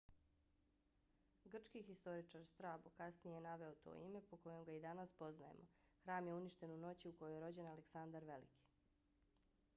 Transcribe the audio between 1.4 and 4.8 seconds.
grčki historičar strabo kasnije je naveo to ime po kojem ga